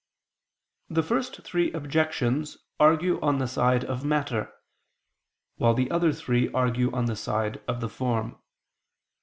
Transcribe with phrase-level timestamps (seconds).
[0.89, 4.51] The first three objections argue on the side of the matter;
[5.57, 8.37] while the other three argue on the side of the form.